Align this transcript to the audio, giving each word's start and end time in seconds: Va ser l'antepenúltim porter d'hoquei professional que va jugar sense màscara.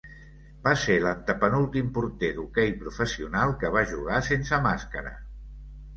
Va 0.67 0.71
ser 0.83 0.95
l'antepenúltim 1.01 1.91
porter 1.99 2.31
d'hoquei 2.37 2.73
professional 2.85 3.53
que 3.65 3.73
va 3.77 3.87
jugar 3.95 4.23
sense 4.33 4.61
màscara. 4.69 5.13